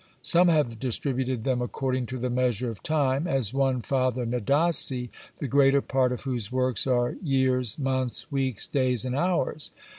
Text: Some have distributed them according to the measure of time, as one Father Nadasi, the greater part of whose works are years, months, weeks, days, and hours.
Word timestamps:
Some 0.23 0.47
have 0.47 0.79
distributed 0.79 1.43
them 1.43 1.61
according 1.61 2.07
to 2.07 2.17
the 2.17 2.31
measure 2.31 2.71
of 2.71 2.81
time, 2.81 3.27
as 3.27 3.53
one 3.53 3.83
Father 3.83 4.25
Nadasi, 4.25 5.11
the 5.37 5.47
greater 5.47 5.79
part 5.83 6.11
of 6.11 6.23
whose 6.23 6.51
works 6.51 6.87
are 6.87 7.11
years, 7.21 7.77
months, 7.77 8.31
weeks, 8.31 8.65
days, 8.65 9.05
and 9.05 9.15
hours. 9.15 9.69